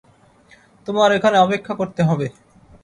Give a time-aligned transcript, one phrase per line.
[0.87, 2.27] তোমার এখানে অপেক্ষা করতে হবে।